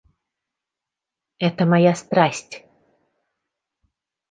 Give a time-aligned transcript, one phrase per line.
[1.37, 2.63] Это моя страсть.